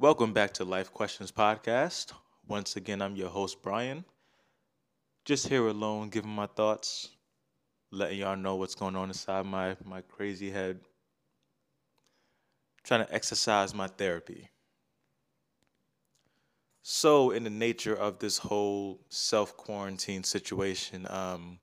Welcome 0.00 0.32
back 0.32 0.54
to 0.54 0.64
Life 0.64 0.94
Questions 0.94 1.30
Podcast. 1.30 2.12
Once 2.48 2.74
again, 2.76 3.02
I'm 3.02 3.16
your 3.16 3.28
host, 3.28 3.60
Brian. 3.62 4.06
Just 5.26 5.46
here 5.48 5.66
alone, 5.66 6.08
giving 6.08 6.30
my 6.30 6.46
thoughts, 6.46 7.10
letting 7.90 8.20
y'all 8.20 8.34
know 8.34 8.56
what's 8.56 8.74
going 8.74 8.96
on 8.96 9.08
inside 9.08 9.44
my, 9.44 9.76
my 9.84 10.00
crazy 10.00 10.50
head. 10.50 10.80
Trying 12.82 13.04
to 13.04 13.12
exercise 13.12 13.74
my 13.74 13.88
therapy. 13.88 14.48
So, 16.80 17.30
in 17.30 17.44
the 17.44 17.50
nature 17.50 17.94
of 17.94 18.20
this 18.20 18.38
whole 18.38 19.02
self 19.10 19.54
quarantine 19.58 20.24
situation, 20.24 21.06
um, 21.10 21.58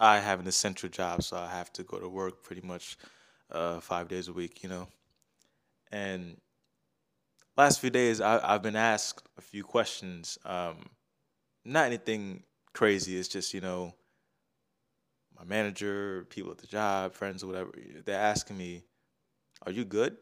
I 0.00 0.18
have 0.18 0.40
an 0.40 0.48
essential 0.48 0.88
job, 0.88 1.22
so 1.22 1.36
I 1.36 1.52
have 1.52 1.72
to 1.74 1.84
go 1.84 2.00
to 2.00 2.08
work 2.08 2.42
pretty 2.42 2.66
much 2.66 2.98
uh, 3.48 3.78
five 3.78 4.08
days 4.08 4.26
a 4.26 4.32
week, 4.32 4.64
you 4.64 4.68
know. 4.68 4.88
And 5.92 6.38
last 7.56 7.80
few 7.80 7.90
days, 7.90 8.20
I, 8.20 8.52
have 8.52 8.62
been 8.62 8.76
asked 8.76 9.26
a 9.38 9.40
few 9.40 9.64
questions. 9.64 10.38
Um, 10.44 10.86
not 11.64 11.86
anything 11.86 12.42
crazy. 12.72 13.16
It's 13.16 13.28
just 13.28 13.54
you 13.54 13.60
know, 13.60 13.94
my 15.38 15.44
manager, 15.44 16.26
people 16.30 16.50
at 16.50 16.58
the 16.58 16.66
job, 16.66 17.14
friends, 17.14 17.42
or 17.42 17.48
whatever. 17.48 17.72
They're 18.04 18.18
asking 18.20 18.58
me, 18.58 18.82
"Are 19.66 19.72
you 19.72 19.84
good?" 19.84 20.16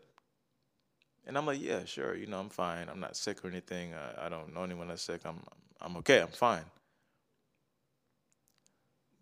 And 1.27 1.37
I'm 1.37 1.47
like, 1.47 1.61
"Yeah, 1.61 1.85
sure. 1.85 2.15
You 2.15 2.27
know, 2.27 2.41
I'm 2.41 2.51
fine. 2.51 2.89
I'm 2.89 3.01
not 3.01 3.17
sick 3.17 3.45
or 3.45 3.49
anything. 3.49 3.95
I, 3.95 4.27
I 4.27 4.29
don't 4.29 4.55
know 4.55 4.65
anyone 4.65 4.89
that's 4.89 5.03
sick. 5.03 5.23
I'm 5.25 5.41
I'm 5.81 5.97
okay. 5.99 6.21
I'm 6.21 6.29
fine." 6.29 6.65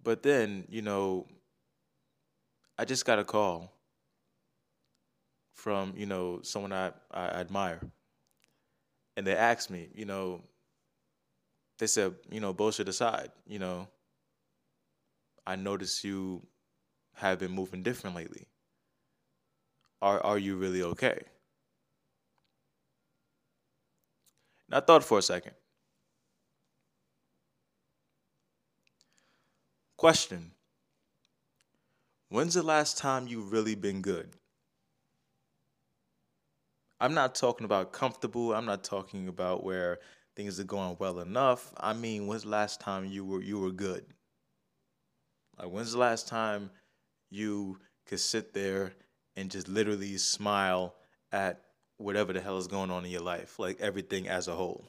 But 0.02 0.22
then, 0.22 0.64
you 0.68 0.80
know, 0.80 1.26
I 2.78 2.84
just 2.84 3.04
got 3.04 3.18
a 3.18 3.24
call 3.24 3.72
from, 5.52 5.92
you 5.96 6.06
know, 6.06 6.40
someone 6.42 6.72
I, 6.72 6.92
I 7.10 7.26
admire. 7.26 7.80
And 9.18 9.26
they 9.26 9.34
asked 9.34 9.68
me, 9.68 9.88
you 9.96 10.04
know, 10.04 10.44
they 11.78 11.86
said, 11.88 12.14
you 12.30 12.40
know, 12.40 12.52
bullshit 12.52 12.88
aside, 12.88 13.32
you 13.46 13.58
know, 13.58 13.88
I 15.44 15.56
noticed 15.56 16.04
you 16.04 16.46
have 17.14 17.40
been 17.40 17.52
moving 17.52 17.82
different 17.82 18.16
lately. 18.16 18.48
Are 20.02 20.20
are 20.24 20.38
you 20.38 20.56
really 20.56 20.82
okay? 20.82 21.22
And 24.66 24.76
I 24.76 24.80
thought 24.80 25.04
for 25.04 25.18
a 25.18 25.22
second. 25.22 25.54
Question 29.98 30.54
When's 32.30 32.54
the 32.54 32.62
last 32.62 32.96
time 32.96 33.26
you 33.26 33.42
really 33.42 33.74
been 33.74 34.00
good? 34.00 34.34
I'm 37.00 37.14
not 37.14 37.34
talking 37.34 37.64
about 37.64 37.92
comfortable. 37.92 38.52
I'm 38.54 38.64
not 38.64 38.82
talking 38.84 39.28
about 39.28 39.62
where 39.62 39.98
things 40.34 40.58
are 40.58 40.64
going 40.64 40.96
well 40.98 41.20
enough. 41.20 41.72
I 41.76 41.92
mean, 41.92 42.26
when's 42.26 42.42
the 42.42 42.48
last 42.48 42.80
time 42.80 43.04
you 43.06 43.24
were 43.24 43.42
you 43.42 43.58
were 43.60 43.70
good? 43.70 44.04
Like 45.58 45.70
when's 45.70 45.92
the 45.92 45.98
last 45.98 46.28
time 46.28 46.70
you 47.30 47.78
could 48.06 48.20
sit 48.20 48.54
there 48.54 48.94
and 49.36 49.50
just 49.50 49.68
literally 49.68 50.16
smile 50.16 50.94
at 51.32 51.60
whatever 51.98 52.32
the 52.32 52.40
hell 52.40 52.58
is 52.58 52.66
going 52.68 52.90
on 52.90 53.04
in 53.04 53.10
your 53.10 53.22
life, 53.22 53.58
like 53.58 53.80
everything 53.80 54.28
as 54.28 54.48
a 54.48 54.54
whole? 54.54 54.86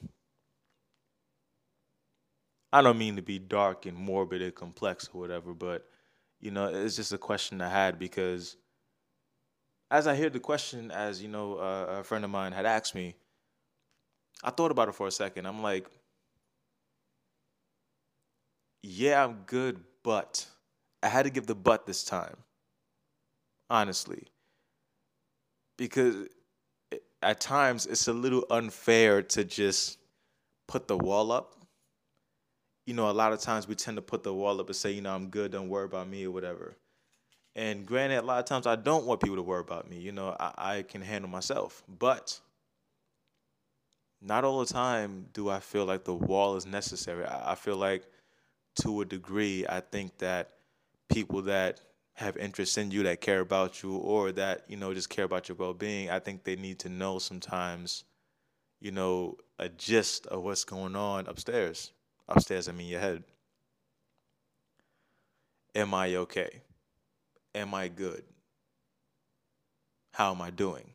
I 2.72 2.82
don't 2.82 3.00
mean 3.00 3.16
to 3.16 3.22
be 3.22 3.40
dark 3.40 3.86
and 3.86 3.98
morbid 3.98 4.42
and 4.42 4.54
complex 4.54 5.10
or 5.12 5.22
whatever, 5.22 5.54
but 5.54 5.88
you 6.40 6.52
know, 6.52 6.68
it's 6.68 6.96
just 6.96 7.12
a 7.12 7.18
question 7.18 7.62
I 7.62 7.70
had 7.70 8.00
because 8.00 8.56
as 9.92 10.08
I 10.08 10.16
hear 10.16 10.30
the 10.30 10.40
question, 10.40 10.92
as 10.92 11.22
you 11.22 11.28
know, 11.28 11.58
uh, 11.58 12.00
a 12.00 12.04
friend 12.04 12.24
of 12.24 12.32
mine 12.32 12.52
had 12.52 12.66
asked 12.66 12.96
me, 12.96 13.16
I 14.44 14.52
thought 14.52 14.72
about 14.72 14.90
it 14.90 14.96
for 14.96 15.08
a 15.08 15.12
second. 15.12 15.46
I'm 15.46 15.62
like, 15.62 15.86
yeah, 18.84 19.24
I'm 19.24 19.44
good, 19.46 19.80
but 20.04 20.46
I 21.04 21.08
had 21.08 21.24
to 21.24 21.30
give 21.30 21.46
the 21.46 21.56
but 21.56 21.86
this 21.86 22.04
time, 22.04 22.38
honestly, 23.70 24.28
because 25.78 26.28
at 27.22 27.42
times 27.42 27.86
it's 27.86 28.08
a 28.08 28.14
little 28.14 28.46
unfair 28.50 29.22
to 29.22 29.44
just 29.44 29.98
put 30.68 30.88
the 30.88 30.98
wall 30.98 31.32
up 31.32 31.60
you 32.90 32.96
know, 32.96 33.08
a 33.08 33.14
lot 33.14 33.34
of 33.34 33.40
times 33.40 33.68
we 33.68 33.76
tend 33.76 33.98
to 33.98 34.02
put 34.02 34.24
the 34.24 34.34
wall 34.34 34.60
up 34.60 34.66
and 34.66 34.76
say, 34.76 34.90
you 34.92 35.02
know, 35.02 35.14
I'm 35.14 35.28
good, 35.30 35.52
don't 35.52 35.70
worry 35.70 35.86
about 35.86 36.10
me 36.10 36.26
or 36.26 36.32
whatever. 36.32 36.76
And 37.60 37.86
granted, 37.86 38.20
a 38.20 38.22
lot 38.22 38.40
of 38.40 38.46
times 38.46 38.66
I 38.66 38.78
don't 38.78 39.06
want 39.06 39.20
people 39.20 39.36
to 39.36 39.42
worry 39.42 39.60
about 39.60 39.90
me. 39.90 39.98
You 39.98 40.14
know, 40.14 40.34
I, 40.40 40.78
I 40.78 40.82
can 40.84 41.02
handle 41.02 41.30
myself. 41.30 41.84
But 42.00 42.40
not 44.22 44.46
all 44.46 44.62
the 44.62 44.74
time 44.74 45.26
do 45.34 45.50
I 45.50 45.60
feel 45.60 45.84
like 45.84 46.06
the 46.06 46.14
wall 46.14 46.56
is 46.56 46.66
necessary. 46.66 47.26
I, 47.26 47.52
I 47.52 47.56
feel 47.56 47.76
like 47.76 48.06
to 48.84 49.02
a 49.02 49.06
degree, 49.06 49.66
I 49.68 49.82
think 49.82 50.20
that 50.20 50.52
people 51.10 51.42
that 51.44 51.82
have 52.14 52.38
interest 52.38 52.78
in 52.78 52.92
you, 52.92 53.04
that 53.04 53.20
care 53.20 53.42
about 53.42 53.84
you, 53.84 53.94
or 53.94 54.32
that, 54.32 54.64
you 54.70 54.78
know, 54.78 54.94
just 54.94 55.10
care 55.10 55.26
about 55.26 55.50
your 55.50 55.58
well 55.58 55.74
being, 55.74 56.10
I 56.10 56.20
think 56.20 56.46
they 56.46 56.56
need 56.56 56.80
to 56.80 56.90
know 56.90 57.20
sometimes, 57.20 58.06
you 58.80 58.92
know, 58.92 59.36
a 59.58 59.68
gist 59.68 60.28
of 60.28 60.44
what's 60.44 60.64
going 60.64 60.96
on 60.96 61.28
upstairs 61.28 61.92
upstairs, 62.30 62.70
I 62.70 62.72
mean 62.72 62.88
your 62.88 63.02
head. 63.02 63.24
Am 65.76 65.94
I 65.94 66.16
okay? 66.16 66.62
Am 67.54 67.74
I 67.76 67.88
good? 67.90 68.24
How 70.14 70.32
am 70.34 70.42
I 70.42 70.52
doing? 70.52 70.94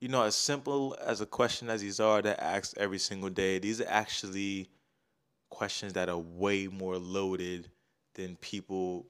You 0.00 0.08
know, 0.08 0.22
as 0.22 0.36
simple 0.36 0.96
as 1.00 1.20
a 1.20 1.26
question 1.26 1.68
as 1.70 1.80
these 1.80 1.98
are 1.98 2.20
that 2.22 2.40
ask 2.40 2.76
every 2.76 2.98
single 2.98 3.30
day, 3.30 3.58
these 3.58 3.80
are 3.80 3.88
actually 3.88 4.68
questions 5.50 5.94
that 5.94 6.08
are 6.08 6.18
way 6.18 6.66
more 6.68 6.98
loaded 6.98 7.70
than 8.14 8.36
people, 8.36 9.06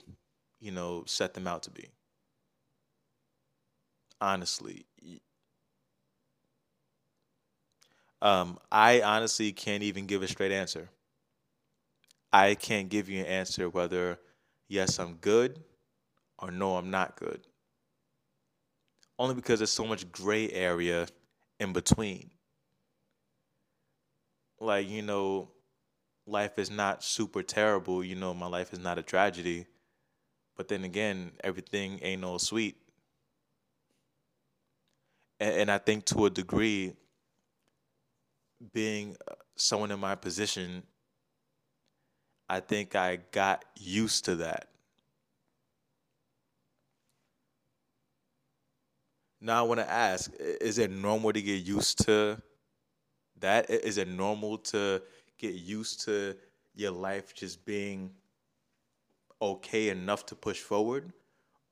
you 0.61 0.73
know, 0.73 1.05
set 1.07 1.35
them 1.35 1.47
out 1.47 1.65
to 1.65 1.71
be. 1.71 1.91
Honestly, 4.21 4.87
Um, 8.23 8.59
I 8.73 9.03
honestly 9.03 9.53
can't 9.53 9.83
even 9.83 10.07
give 10.07 10.23
a 10.23 10.29
straight 10.29 10.53
answer. 10.53 10.89
I 12.33 12.55
can't 12.55 12.89
give 12.91 13.09
you 13.09 13.21
an 13.21 13.27
answer 13.27 13.69
whether 13.71 14.19
yes, 14.75 14.99
I'm 14.99 15.15
good 15.15 15.61
or 16.39 16.51
no, 16.51 16.77
I'm 16.77 16.91
not 16.91 17.17
good. 17.17 17.47
Only 19.19 19.37
because 19.37 19.61
there's 19.61 19.71
so 19.71 19.87
much 19.87 20.11
gray 20.11 20.51
area 20.51 21.07
in 21.61 21.73
between. 21.73 22.31
Like, 24.59 24.89
you 24.89 25.03
know, 25.03 25.51
life 26.27 26.59
is 26.59 26.71
not 26.71 27.05
super 27.05 27.43
terrible. 27.43 28.03
You 28.03 28.17
know, 28.17 28.35
my 28.35 28.47
life 28.47 28.73
is 28.73 28.81
not 28.81 28.99
a 28.99 29.03
tragedy. 29.03 29.67
But 30.57 30.69
then 30.69 30.83
again, 30.83 31.33
everything 31.45 32.01
ain't 32.03 32.23
no 32.23 32.39
sweet. 32.39 32.77
And, 35.39 35.55
and 35.55 35.71
I 35.71 35.79
think 35.79 36.05
to 36.07 36.27
a 36.27 36.31
degree, 36.31 36.95
being 38.73 39.17
someone 39.57 39.93
in 39.93 40.01
my 40.01 40.17
position, 40.17 40.83
I 42.49 42.61
think 42.61 42.95
I 42.95 43.17
got 43.33 43.65
used 43.77 44.27
to 44.27 44.37
that. 44.37 44.69
Now 49.41 49.65
I 49.65 49.69
want 49.69 49.81
to 49.81 49.91
ask: 49.91 50.33
Is 50.39 50.79
it 50.79 50.91
normal 50.91 51.33
to 51.33 51.43
get 51.43 51.63
used 51.65 52.05
to 52.07 52.41
that? 53.41 53.69
Is 53.71 53.99
it 53.99 54.09
normal 54.09 54.59
to 54.59 55.03
get 55.39 55.55
used 55.55 56.05
to 56.05 56.37
your 56.75 56.93
life 56.93 57.35
just 57.35 57.65
being 57.65 58.11
okay 59.41 59.89
enough 59.91 60.27
to 60.27 60.35
push 60.35 60.61
forward, 60.61 61.13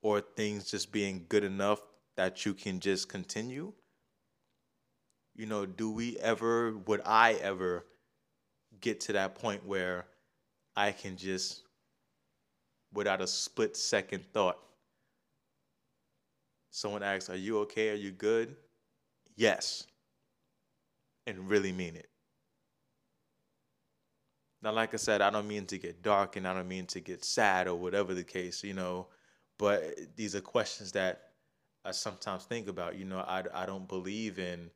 or 0.01 0.21
things 0.21 0.69
just 0.69 0.91
being 0.91 1.25
good 1.29 1.43
enough 1.43 1.81
that 2.15 2.45
you 2.45 2.53
can 2.53 2.79
just 2.79 3.09
continue? 3.09 3.73
you 5.35 5.45
know, 5.45 5.65
do 5.65 5.91
we 5.91 6.17
ever, 6.19 6.77
would 6.85 7.01
I 7.05 7.33
ever 7.33 7.85
get 8.81 8.99
to 9.01 9.13
that 9.13 9.35
point 9.35 9.65
where 9.65 10.05
I 10.75 10.91
can 10.91 11.17
just, 11.17 11.63
without 12.93 13.21
a 13.21 13.27
split 13.27 13.75
second 13.75 14.25
thought, 14.33 14.57
someone 16.71 17.03
asks, 17.03 17.29
Are 17.29 17.35
you 17.35 17.59
okay? 17.59 17.91
Are 17.91 17.95
you 17.95 18.11
good? 18.11 18.55
Yes. 19.35 19.87
And 21.25 21.49
really 21.49 21.71
mean 21.71 21.95
it. 21.95 22.09
Now, 24.61 24.71
like 24.71 24.93
I 24.93 24.97
said, 24.97 25.21
I 25.21 25.29
don't 25.29 25.47
mean 25.47 25.65
to 25.67 25.77
get 25.77 26.01
dark 26.01 26.37
and 26.37 26.47
I 26.47 26.53
don't 26.53 26.67
mean 26.67 26.85
to 26.87 27.01
get 27.01 27.25
sad 27.25 27.67
or 27.67 27.75
whatever 27.75 28.13
the 28.13 28.23
case, 28.23 28.63
you 28.63 28.73
know, 28.73 29.07
but 29.59 29.83
these 30.15 30.35
are 30.35 30.41
questions 30.41 30.93
that 30.93 31.31
I 31.83 31.91
sometimes 31.91 32.45
think 32.45 32.69
about. 32.69 32.95
You 32.95 33.05
know, 33.05 33.19
I, 33.19 33.43
I 33.53 33.65
don't 33.65 33.87
believe 33.87 34.39
in 34.39 34.69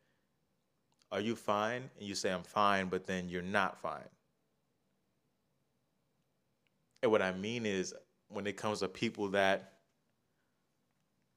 are 1.12 1.22
you 1.22 1.36
fine? 1.38 1.90
And 1.98 2.08
you 2.08 2.16
say, 2.16 2.32
I'm 2.32 2.44
fine, 2.44 2.88
but 2.88 3.06
then 3.08 3.30
you're 3.30 3.42
not 3.42 3.80
fine. 3.80 4.10
And 7.08 7.12
what 7.14 7.22
I 7.22 7.32
mean 7.32 7.66
is, 7.66 7.94
when 8.28 8.46
it 8.48 8.58
comes 8.58 8.80
to 8.80 8.90
people 8.90 9.30
that 9.30 9.76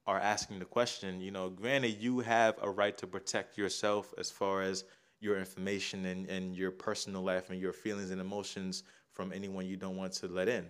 are 0.05 0.19
asking 0.19 0.59
the 0.59 0.65
question, 0.65 1.21
you 1.21 1.31
know, 1.31 1.49
granted, 1.49 1.95
you 2.01 2.19
have 2.19 2.55
a 2.61 2.69
right 2.69 2.97
to 2.97 3.07
protect 3.07 3.57
yourself 3.57 4.13
as 4.17 4.29
far 4.29 4.63
as 4.63 4.83
your 5.21 5.39
information 5.39 6.07
and, 6.07 6.27
and 6.27 6.57
your 6.57 6.71
personal 6.71 7.21
life 7.21 7.51
and 7.51 7.61
your 7.61 7.71
feelings 7.71 8.11
and 8.11 8.19
emotions 8.19 8.83
from 9.13 9.31
anyone 9.31 9.65
you 9.65 9.77
don't 9.77 9.95
want 9.95 10.11
to 10.11 10.27
let 10.27 10.49
in. 10.49 10.69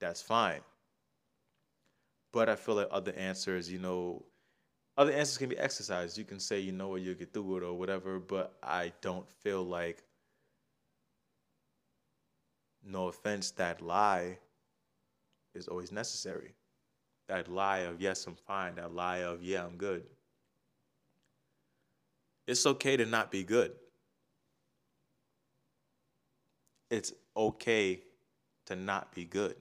That's 0.00 0.20
fine. 0.20 0.60
But 2.30 2.50
I 2.50 2.56
feel 2.56 2.74
like 2.74 2.88
other 2.90 3.14
answers, 3.14 3.72
you 3.72 3.78
know, 3.78 4.22
other 4.98 5.12
answers 5.12 5.38
can 5.38 5.48
be 5.48 5.56
exercised. 5.56 6.18
You 6.18 6.24
can 6.24 6.40
say, 6.40 6.60
you 6.60 6.72
know 6.72 6.88
what, 6.88 7.00
you'll 7.00 7.14
get 7.14 7.32
through 7.32 7.56
it 7.56 7.62
or 7.62 7.72
whatever, 7.72 8.18
but 8.18 8.58
I 8.62 8.92
don't 9.00 9.26
feel 9.30 9.62
like, 9.62 10.04
no 12.84 13.08
offense, 13.08 13.50
that 13.52 13.80
lie 13.80 14.38
is 15.54 15.68
always 15.68 15.92
necessary. 15.92 16.54
That 17.28 17.48
lie 17.48 17.80
of, 17.80 18.00
yes, 18.00 18.26
I'm 18.26 18.34
fine. 18.34 18.74
That 18.76 18.94
lie 18.94 19.18
of, 19.18 19.42
yeah, 19.42 19.64
I'm 19.64 19.76
good. 19.76 20.04
It's 22.46 22.66
okay 22.66 22.96
to 22.96 23.06
not 23.06 23.30
be 23.30 23.44
good. 23.44 23.72
It's 26.90 27.12
okay 27.36 28.00
to 28.66 28.76
not 28.76 29.14
be 29.14 29.24
good. 29.24 29.56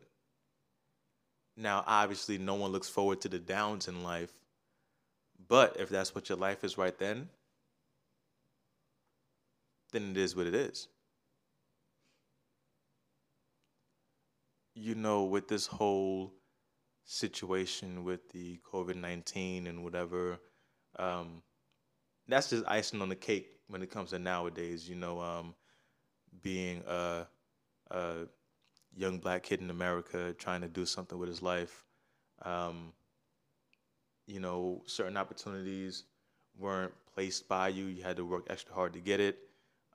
Now, 1.56 1.84
obviously, 1.86 2.38
no 2.38 2.56
one 2.56 2.72
looks 2.72 2.90
forward 2.90 3.22
to 3.22 3.30
the 3.30 3.40
downs 3.40 3.88
in 3.88 4.04
life, 4.04 4.32
but 5.48 5.78
if 5.80 5.90
that's 5.90 6.16
what 6.16 6.30
your 6.30 6.38
life 6.38 6.64
is 6.64 6.78
right 6.78 6.98
then, 6.98 7.30
then 9.92 10.12
it 10.12 10.18
is 10.18 10.36
what 10.36 10.48
it 10.48 10.56
is. 10.56 10.88
You 14.74 14.96
know, 14.96 15.24
with 15.24 15.48
this 15.48 15.68
whole 15.68 16.34
situation 17.04 18.04
with 18.04 18.30
the 18.30 18.60
COVID 18.72 18.96
19 18.96 19.68
and 19.68 19.84
whatever, 19.84 20.40
um, 20.98 21.42
that's 22.28 22.50
just 22.50 22.64
icing 22.68 23.02
on 23.02 23.10
the 23.10 23.16
cake 23.16 23.50
when 23.68 23.82
it 23.82 23.92
comes 23.92 24.12
to 24.12 24.20
nowadays, 24.20 24.88
you 24.88 24.96
know, 24.96 25.20
um, 25.20 25.56
being 26.42 26.84
a, 26.88 27.28
a, 27.92 28.14
young 28.96 29.20
black 29.20 29.44
kid 29.44 29.62
in 29.62 29.70
America 29.70 30.36
trying 30.38 30.60
to 30.62 30.68
do 30.68 30.86
something 30.86 31.18
with 31.18 31.30
his 31.30 31.42
life. 31.42 31.86
Um, 32.44 32.92
you 34.28 34.40
know, 34.40 34.82
certain 34.86 35.18
opportunities 35.18 36.04
weren't 36.58 36.94
placed 37.14 37.48
by 37.48 37.70
you. 37.70 37.86
You 37.86 38.04
had 38.04 38.18
to 38.18 38.26
work 38.26 38.48
extra 38.50 38.74
hard 38.74 38.94
to 38.94 39.00
get 39.00 39.20
it. 39.20 39.40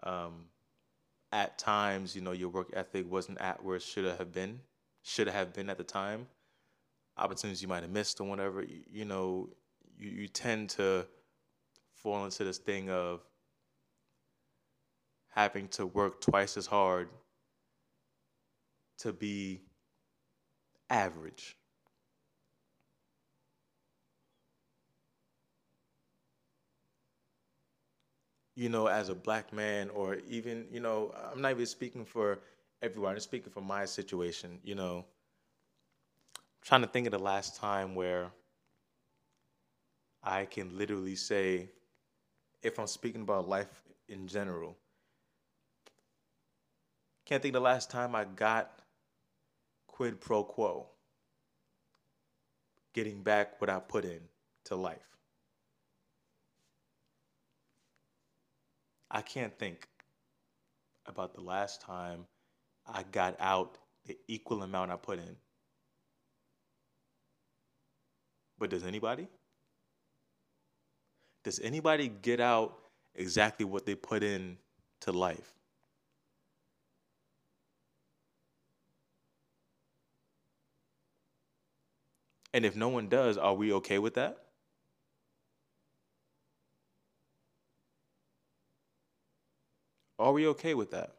Um, 0.02 0.46
at 1.36 1.58
times, 1.58 2.16
you 2.16 2.22
know, 2.22 2.32
your 2.32 2.48
work 2.48 2.70
ethic 2.72 3.10
wasn't 3.10 3.38
at 3.42 3.62
where 3.62 3.76
it 3.76 3.82
should 3.82 4.06
have 4.06 4.32
been, 4.32 4.58
should 5.02 5.28
have 5.28 5.52
been 5.52 5.68
at 5.68 5.76
the 5.76 5.84
time. 5.84 6.26
Opportunities 7.18 7.60
you 7.60 7.68
might 7.68 7.82
have 7.82 7.90
missed 7.90 8.22
or 8.22 8.24
whatever. 8.24 8.62
You, 8.62 8.80
you 8.90 9.04
know, 9.04 9.50
you, 9.98 10.08
you 10.08 10.28
tend 10.28 10.70
to 10.70 11.06
fall 11.92 12.24
into 12.24 12.42
this 12.42 12.56
thing 12.56 12.88
of 12.88 13.20
having 15.28 15.68
to 15.68 15.84
work 15.84 16.22
twice 16.22 16.56
as 16.56 16.66
hard 16.66 17.10
to 19.00 19.12
be 19.12 19.60
average. 20.88 21.58
You 28.56 28.68
know, 28.70 28.86
as 28.86 29.10
a 29.10 29.14
black 29.14 29.52
man, 29.52 29.90
or 29.90 30.16
even, 30.28 30.66
you 30.72 30.80
know, 30.80 31.14
I'm 31.32 31.40
not 31.40 31.52
even 31.52 31.66
speaking 31.66 32.04
for 32.04 32.40
everyone, 32.82 33.12
I'm 33.12 33.20
speaking 33.20 33.52
for 33.52 33.60
my 33.60 33.84
situation, 33.84 34.58
you 34.64 34.74
know. 34.74 35.04
I'm 36.36 36.42
trying 36.64 36.80
to 36.80 36.86
think 36.86 37.06
of 37.06 37.12
the 37.12 37.18
last 37.18 37.56
time 37.56 37.94
where 37.94 38.32
I 40.22 40.46
can 40.46 40.76
literally 40.76 41.16
say, 41.16 41.68
if 42.62 42.80
I'm 42.80 42.86
speaking 42.86 43.20
about 43.20 43.46
life 43.46 43.82
in 44.08 44.26
general, 44.26 44.76
can't 47.26 47.42
think 47.42 47.54
the 47.54 47.60
last 47.60 47.90
time 47.90 48.14
I 48.14 48.24
got 48.24 48.70
quid 49.86 50.20
pro 50.20 50.44
quo, 50.44 50.86
getting 52.94 53.22
back 53.22 53.60
what 53.60 53.68
I 53.68 53.80
put 53.80 54.04
in 54.04 54.20
to 54.64 54.76
life. 54.76 55.15
I 59.10 59.22
can't 59.22 59.56
think 59.58 59.88
about 61.06 61.34
the 61.34 61.40
last 61.40 61.80
time 61.80 62.26
I 62.86 63.04
got 63.04 63.36
out 63.40 63.78
the 64.06 64.16
equal 64.28 64.62
amount 64.62 64.90
I 64.90 64.96
put 64.96 65.18
in. 65.18 65.36
But 68.58 68.70
does 68.70 68.84
anybody? 68.84 69.28
Does 71.44 71.60
anybody 71.60 72.08
get 72.08 72.40
out 72.40 72.78
exactly 73.14 73.64
what 73.64 73.86
they 73.86 73.94
put 73.94 74.22
in 74.22 74.58
to 75.02 75.12
life? 75.12 75.54
And 82.52 82.64
if 82.64 82.74
no 82.74 82.88
one 82.88 83.08
does, 83.08 83.36
are 83.36 83.54
we 83.54 83.72
okay 83.74 83.98
with 83.98 84.14
that? 84.14 84.45
Are 90.18 90.32
we 90.32 90.46
okay 90.48 90.74
with 90.74 90.90
that? 90.92 91.16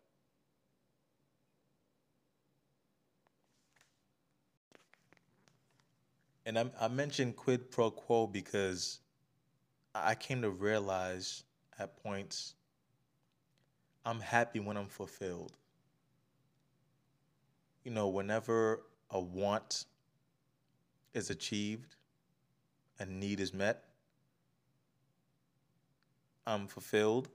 And 6.45 6.57
I, 6.57 6.65
I 6.79 6.87
mentioned 6.87 7.35
quid 7.35 7.69
pro 7.71 7.91
quo 7.91 8.25
because 8.25 8.99
I 9.93 10.15
came 10.15 10.41
to 10.41 10.49
realize 10.49 11.43
at 11.77 12.01
points 12.01 12.55
I'm 14.05 14.21
happy 14.21 14.59
when 14.59 14.77
I'm 14.77 14.87
fulfilled. 14.87 15.51
You 17.83 17.91
know, 17.91 18.07
whenever 18.07 18.83
a 19.11 19.19
want 19.19 19.85
is 21.13 21.29
achieved 21.29 21.95
a 22.99 23.05
need 23.05 23.39
is 23.39 23.53
met, 23.53 23.83
I'm 26.45 26.67
fulfilled, 26.67 27.29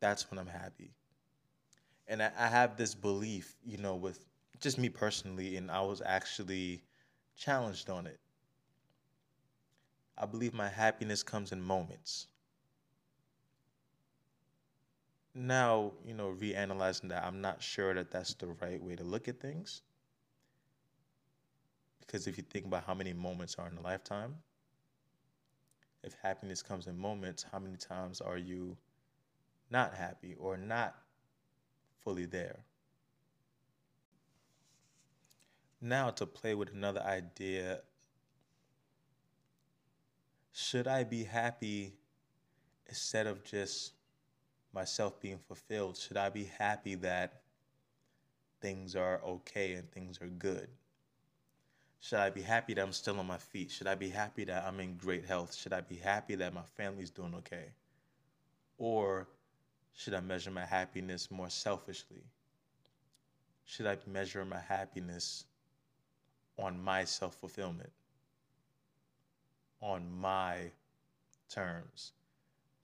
that's 0.00 0.30
when 0.30 0.38
I'm 0.38 0.46
happy. 0.46 0.92
And 2.08 2.22
I, 2.22 2.32
I 2.38 2.48
have 2.48 2.76
this 2.76 2.94
belief, 2.94 3.54
you 3.64 3.78
know, 3.78 3.94
with 3.94 4.26
just 4.60 4.78
me 4.78 4.88
personally, 4.88 5.56
and 5.56 5.70
I 5.70 5.80
was 5.80 6.02
actually 6.04 6.82
challenged 7.36 7.88
on 7.88 8.06
it. 8.06 8.18
I 10.18 10.26
believe 10.26 10.52
my 10.52 10.68
happiness 10.68 11.22
comes 11.22 11.52
in 11.52 11.62
moments. 11.62 12.26
Now, 15.34 15.92
you 16.04 16.12
know, 16.12 16.34
reanalyzing 16.38 17.08
that, 17.08 17.24
I'm 17.24 17.40
not 17.40 17.62
sure 17.62 17.94
that 17.94 18.10
that's 18.10 18.34
the 18.34 18.48
right 18.48 18.82
way 18.82 18.96
to 18.96 19.04
look 19.04 19.28
at 19.28 19.40
things. 19.40 19.82
Because 22.00 22.26
if 22.26 22.36
you 22.36 22.44
think 22.50 22.66
about 22.66 22.84
how 22.84 22.94
many 22.94 23.12
moments 23.12 23.54
are 23.56 23.68
in 23.68 23.78
a 23.78 23.80
lifetime, 23.80 24.34
if 26.02 26.14
happiness 26.22 26.62
comes 26.62 26.86
in 26.86 26.98
moments, 26.98 27.44
how 27.50 27.58
many 27.58 27.76
times 27.76 28.20
are 28.20 28.38
you 28.38 28.76
not 29.70 29.94
happy 29.94 30.34
or 30.38 30.56
not 30.56 30.94
fully 32.02 32.26
there? 32.26 32.64
Now, 35.80 36.10
to 36.10 36.26
play 36.26 36.54
with 36.54 36.72
another 36.72 37.00
idea, 37.00 37.80
should 40.52 40.86
I 40.86 41.04
be 41.04 41.24
happy 41.24 41.94
instead 42.86 43.26
of 43.26 43.42
just 43.44 43.92
myself 44.74 45.18
being 45.20 45.38
fulfilled? 45.38 45.96
Should 45.96 46.18
I 46.18 46.28
be 46.28 46.44
happy 46.44 46.96
that 46.96 47.42
things 48.60 48.94
are 48.94 49.22
okay 49.24 49.74
and 49.74 49.90
things 49.90 50.20
are 50.20 50.26
good? 50.26 50.68
Should 52.00 52.18
I 52.18 52.30
be 52.30 52.42
happy 52.42 52.74
that 52.74 52.82
I'm 52.82 52.92
still 52.92 53.18
on 53.18 53.26
my 53.26 53.38
feet? 53.38 53.70
Should 53.70 53.86
I 53.86 53.94
be 53.94 54.08
happy 54.08 54.44
that 54.44 54.64
I'm 54.64 54.80
in 54.80 54.96
great 54.96 55.24
health? 55.26 55.54
Should 55.54 55.72
I 55.72 55.82
be 55.82 55.96
happy 55.96 56.34
that 56.34 56.54
my 56.54 56.62
family's 56.76 57.10
doing 57.10 57.34
okay? 57.36 57.72
Or 58.78 59.28
should 59.94 60.14
I 60.14 60.20
measure 60.20 60.50
my 60.50 60.64
happiness 60.64 61.30
more 61.30 61.50
selfishly? 61.50 62.22
Should 63.64 63.86
I 63.86 63.96
measure 64.06 64.44
my 64.44 64.58
happiness 64.58 65.44
on 66.58 66.82
my 66.82 67.04
self 67.04 67.34
fulfillment? 67.36 67.92
On 69.80 70.02
my 70.20 70.70
terms? 71.48 72.12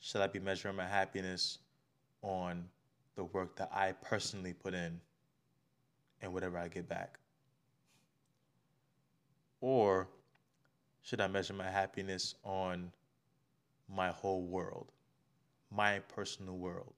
Should 0.01 0.21
I 0.21 0.27
be 0.27 0.39
measuring 0.39 0.77
my 0.77 0.87
happiness 0.87 1.59
on 2.23 2.69
the 3.17 3.25
work 3.25 3.57
that 3.57 3.71
I 3.73 3.93
personally 3.93 4.53
put 4.53 4.75
in 4.75 5.01
and 6.23 6.33
whatever 6.33 6.59
I 6.59 6.69
get 6.69 6.89
back? 6.89 7.19
Or 9.61 10.09
should 11.03 11.21
I 11.21 11.27
measure 11.27 11.55
my 11.55 11.69
happiness 11.69 12.35
on 12.45 12.93
my 13.89 14.09
whole 14.09 14.43
world, 14.43 14.93
my 15.71 16.01
personal 16.01 16.57
world? 16.57 16.95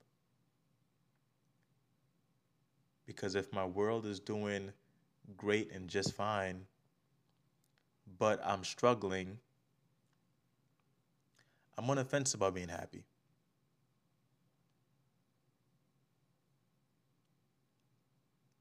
Because 3.06 3.34
if 3.34 3.52
my 3.52 3.64
world 3.64 4.06
is 4.06 4.20
doing 4.20 4.72
great 5.36 5.72
and 5.72 5.88
just 5.88 6.14
fine, 6.14 6.66
but 8.18 8.40
I'm 8.44 8.64
struggling 8.64 9.38
I'm 11.78 11.88
on 11.90 11.96
the 11.96 12.04
fence 12.04 12.34
about 12.34 12.56
being 12.56 12.68
happy. 12.68 13.04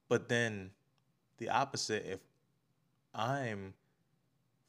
But 0.07 0.29
then 0.29 0.69
the 1.39 1.49
opposite, 1.49 2.05
if 2.05 2.19
I'm 3.15 3.73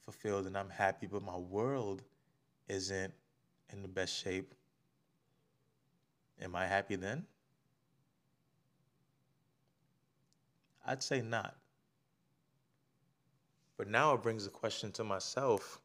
fulfilled 0.06 0.46
and 0.46 0.56
I'm 0.56 0.70
happy, 0.70 1.06
but 1.06 1.22
my 1.22 1.36
world 1.36 2.02
isn't 2.68 3.12
in 3.70 3.82
the 3.82 3.88
best 3.88 4.16
shape, 4.16 4.54
am 6.42 6.56
I 6.56 6.66
happy 6.66 6.96
then? 6.96 7.24
I'd 10.86 11.02
say 11.02 11.20
not. 11.20 11.56
But 13.76 13.88
now 13.88 14.14
it 14.14 14.22
brings 14.22 14.44
the 14.44 14.50
question 14.50 14.90
to 14.92 15.04
myself 15.04 15.80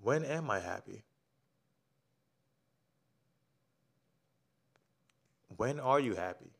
when 0.00 0.24
am 0.24 0.50
I 0.50 0.60
happy? 0.60 1.02
When 5.56 5.80
are 5.80 5.98
you 5.98 6.14
happy? 6.14 6.52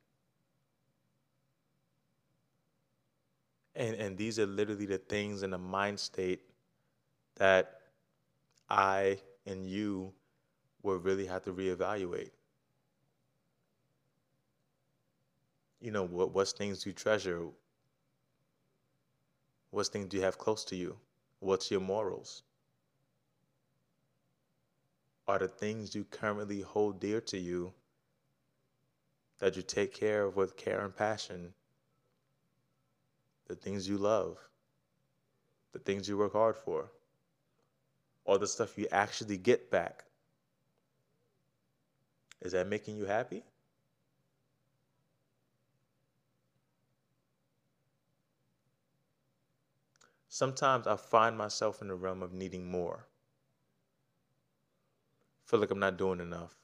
And, 3.76 3.94
and 3.94 4.16
these 4.16 4.38
are 4.38 4.46
literally 4.46 4.86
the 4.86 4.98
things 4.98 5.42
in 5.42 5.50
the 5.50 5.58
mind 5.58 6.00
state 6.00 6.40
that 7.36 7.82
I 8.68 9.18
and 9.46 9.66
you 9.66 10.12
will 10.86 10.98
really 10.98 11.26
have 11.26 11.42
to 11.44 11.52
reevaluate. 11.52 12.30
You 15.80 15.90
know, 15.90 16.06
what 16.06 16.32
what's 16.32 16.52
things 16.52 16.82
do 16.82 16.90
you 16.90 16.94
treasure? 16.94 17.42
What 19.70 19.88
things 19.88 20.06
do 20.06 20.16
you 20.16 20.22
have 20.22 20.38
close 20.38 20.64
to 20.66 20.76
you? 20.76 20.96
What's 21.40 21.70
your 21.70 21.80
morals? 21.80 22.42
Are 25.28 25.38
the 25.38 25.48
things 25.48 25.94
you 25.94 26.04
currently 26.04 26.60
hold 26.60 27.00
dear 27.00 27.20
to 27.22 27.36
you 27.36 27.72
that 29.38 29.56
you 29.56 29.62
take 29.62 29.92
care 29.92 30.22
of 30.24 30.36
with 30.36 30.56
care 30.56 30.80
and 30.80 30.96
passion 30.96 31.52
the 33.48 33.54
things 33.54 33.88
you 33.88 33.98
love, 33.98 34.38
the 35.72 35.78
things 35.78 36.08
you 36.08 36.16
work 36.18 36.32
hard 36.32 36.56
for, 36.56 36.90
all 38.24 38.38
the 38.38 38.46
stuff 38.46 38.78
you 38.78 38.88
actually 38.90 39.36
get 39.36 39.70
back. 39.70 40.05
Is 42.40 42.52
that 42.52 42.66
making 42.66 42.96
you 42.96 43.06
happy? 43.06 43.44
Sometimes 50.28 50.86
I 50.86 50.96
find 50.96 51.38
myself 51.38 51.80
in 51.80 51.88
the 51.88 51.94
realm 51.94 52.22
of 52.22 52.32
needing 52.32 52.70
more. 52.70 53.06
Feel 55.46 55.60
like 55.60 55.70
I'm 55.70 55.78
not 55.78 55.96
doing 55.96 56.20
enough. 56.20 56.54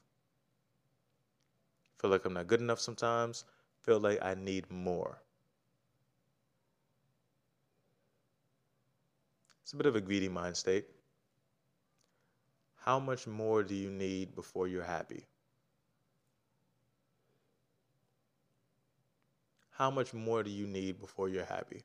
Feel 1.99 2.11
like 2.11 2.25
I'm 2.25 2.35
not 2.35 2.49
good 2.49 2.61
enough 2.61 2.81
sometimes. 2.81 3.45
Feel 3.83 4.01
like 4.01 4.19
I 4.21 4.35
need 4.35 4.71
more. 4.71 5.23
It's 9.63 9.73
a 9.73 9.77
bit 9.77 9.87
of 9.87 9.97
a 9.97 10.01
greedy 10.01 10.29
mind 10.29 10.57
state. 10.57 10.85
How 12.75 12.99
much 12.99 13.27
more 13.27 13.63
do 13.63 13.75
you 13.75 13.91
need 13.91 14.35
before 14.35 14.69
you're 14.69 14.85
happy? 14.85 15.27
How 19.73 19.91
much 19.91 20.15
more 20.15 20.43
do 20.43 20.51
you 20.51 20.67
need 20.67 21.01
before 21.01 21.29
you're 21.29 21.45
happy? 21.45 21.83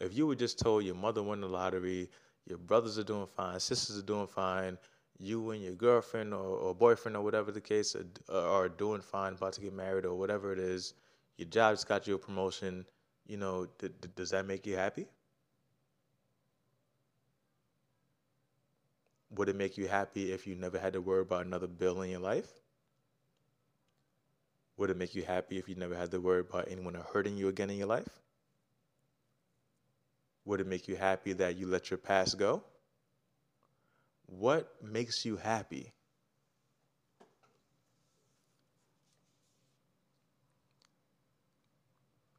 If 0.00 0.16
you 0.16 0.26
were 0.26 0.36
just 0.36 0.58
told 0.58 0.84
your 0.84 0.94
mother 0.94 1.22
won 1.22 1.40
the 1.40 1.48
lottery, 1.48 2.10
your 2.46 2.58
brothers 2.58 2.98
are 2.98 3.04
doing 3.04 3.26
fine, 3.26 3.58
sisters 3.58 3.98
are 3.98 4.02
doing 4.02 4.26
fine, 4.26 4.78
you 5.18 5.50
and 5.50 5.62
your 5.62 5.72
girlfriend 5.74 6.32
or, 6.32 6.56
or 6.58 6.74
boyfriend 6.74 7.16
or 7.16 7.22
whatever 7.22 7.50
the 7.50 7.60
case 7.60 7.96
are, 7.96 8.06
are 8.38 8.68
doing 8.68 9.00
fine, 9.00 9.32
about 9.32 9.54
to 9.54 9.60
get 9.60 9.72
married 9.72 10.04
or 10.04 10.14
whatever 10.14 10.52
it 10.52 10.58
is, 10.58 10.94
your 11.36 11.48
job's 11.48 11.84
got 11.84 12.06
you 12.06 12.14
a 12.14 12.18
promotion, 12.18 12.86
you 13.26 13.36
know, 13.36 13.66
does 14.14 14.30
that 14.30 14.46
make 14.46 14.66
you 14.66 14.76
happy? 14.76 15.06
Would 19.30 19.48
it 19.48 19.56
make 19.56 19.76
you 19.76 19.88
happy 19.88 20.32
if 20.32 20.46
you 20.46 20.54
never 20.54 20.78
had 20.78 20.92
to 20.92 21.00
worry 21.00 21.22
about 21.22 21.46
another 21.46 21.66
bill 21.66 22.02
in 22.02 22.10
your 22.10 22.20
life? 22.20 22.48
Would 24.78 24.90
it 24.90 24.96
make 24.96 25.16
you 25.16 25.24
happy 25.24 25.58
if 25.58 25.68
you 25.68 25.74
never 25.74 25.96
had 25.96 26.12
to 26.12 26.20
worry 26.20 26.40
about 26.40 26.68
anyone 26.68 26.94
hurting 26.94 27.36
you 27.36 27.48
again 27.48 27.68
in 27.68 27.76
your 27.76 27.88
life? 27.88 28.20
Would 30.44 30.60
it 30.60 30.68
make 30.68 30.86
you 30.86 30.94
happy 30.94 31.32
that 31.32 31.56
you 31.56 31.66
let 31.66 31.90
your 31.90 31.98
past 31.98 32.38
go? 32.38 32.62
What 34.26 34.72
makes 34.80 35.24
you 35.24 35.36
happy? 35.36 35.92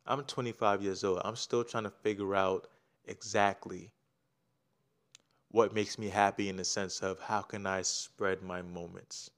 I'm 0.08 0.24
25 0.24 0.82
years 0.82 1.04
old. 1.04 1.22
I'm 1.26 1.36
still 1.36 1.66
trying 1.66 1.84
to 1.84 1.90
figure 1.90 2.34
out 2.36 2.68
exactly 3.06 3.92
what 5.52 5.74
makes 5.74 6.00
me 6.00 6.08
happy 6.08 6.48
in 6.48 6.56
the 6.56 6.64
sense 6.64 7.02
of 7.02 7.20
how 7.20 7.42
can 7.42 7.68
I 7.68 7.82
spread 7.82 8.42
my 8.42 8.62
moments. 8.62 9.30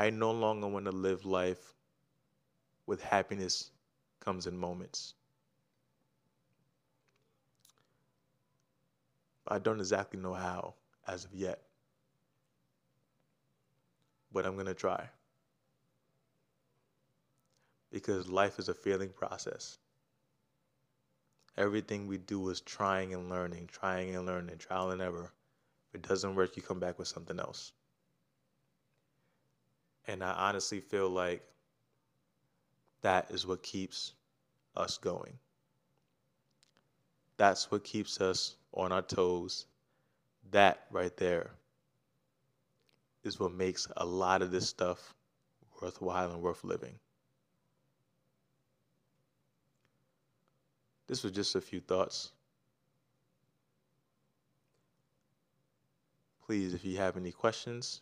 I 0.00 0.08
no 0.08 0.30
longer 0.30 0.66
want 0.66 0.86
to 0.86 0.92
live 0.92 1.26
life 1.26 1.74
with 2.86 3.02
happiness 3.02 3.70
comes 4.18 4.46
in 4.46 4.56
moments. 4.56 5.12
I 9.46 9.58
don't 9.58 9.78
exactly 9.78 10.18
know 10.18 10.32
how 10.32 10.72
as 11.06 11.26
of 11.26 11.34
yet, 11.34 11.60
but 14.32 14.46
I'm 14.46 14.54
going 14.54 14.64
to 14.68 14.72
try 14.72 15.06
because 17.92 18.26
life 18.26 18.58
is 18.58 18.70
a 18.70 18.74
feeling 18.74 19.10
process. 19.10 19.76
Everything 21.58 22.06
we 22.06 22.16
do 22.16 22.48
is 22.48 22.62
trying 22.62 23.12
and 23.12 23.28
learning, 23.28 23.66
trying 23.66 24.16
and 24.16 24.24
learning, 24.24 24.56
trial 24.56 24.92
and 24.92 25.02
error. 25.02 25.30
If 25.90 25.96
it 25.96 26.08
doesn't 26.08 26.36
work, 26.36 26.56
you 26.56 26.62
come 26.62 26.80
back 26.80 26.98
with 26.98 27.08
something 27.08 27.38
else. 27.38 27.72
And 30.06 30.24
I 30.24 30.32
honestly 30.32 30.80
feel 30.80 31.08
like 31.08 31.42
that 33.02 33.30
is 33.30 33.46
what 33.46 33.62
keeps 33.62 34.12
us 34.76 34.98
going. 34.98 35.38
That's 37.36 37.70
what 37.70 37.84
keeps 37.84 38.20
us 38.20 38.56
on 38.74 38.92
our 38.92 39.02
toes. 39.02 39.66
That 40.50 40.86
right 40.90 41.16
there 41.16 41.52
is 43.22 43.38
what 43.38 43.52
makes 43.52 43.86
a 43.96 44.04
lot 44.04 44.42
of 44.42 44.50
this 44.50 44.68
stuff 44.68 45.14
worthwhile 45.80 46.32
and 46.32 46.42
worth 46.42 46.64
living. 46.64 46.98
This 51.06 51.22
was 51.22 51.32
just 51.32 51.54
a 51.54 51.60
few 51.60 51.80
thoughts. 51.80 52.32
Please, 56.46 56.74
if 56.74 56.84
you 56.84 56.96
have 56.98 57.16
any 57.16 57.32
questions, 57.32 58.00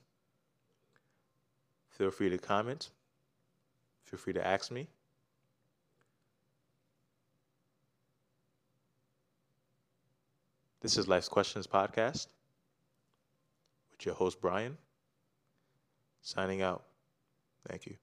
feel 1.99 2.11
free 2.13 2.31
to 2.31 2.39
comment. 2.39 2.91
Feel 4.05 4.19
free 4.19 4.33
to 4.33 4.47
ask 4.47 4.71
me. 4.71 4.87
This 10.81 10.97
is 10.97 11.09
Life's 11.09 11.29
Questions 11.29 11.67
Podcast 11.67 12.29
with 13.91 14.07
your 14.07 14.15
host, 14.15 14.41
Brian. 14.41 14.79
Signing 16.23 16.63
out. 16.63 16.85
Thank 17.69 17.87
you. 17.87 17.97